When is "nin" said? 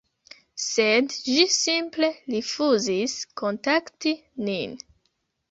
4.51-4.77